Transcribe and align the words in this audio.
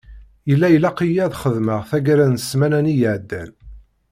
Yella 0.49 0.67
ilaq-iyi 0.75 1.21
ad 1.25 1.33
xedmeɣ 1.41 1.79
tagara 1.89 2.25
n 2.27 2.35
ssmana-nni 2.41 2.93
iεeddan. 2.95 3.49